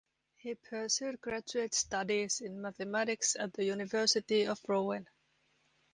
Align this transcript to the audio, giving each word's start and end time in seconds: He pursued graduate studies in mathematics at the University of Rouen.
He 0.37 0.55
pursued 0.55 1.21
graduate 1.21 1.75
studies 1.75 2.41
in 2.41 2.59
mathematics 2.59 3.35
at 3.39 3.53
the 3.53 3.65
University 3.65 4.47
of 4.47 4.59
Rouen. 4.67 5.07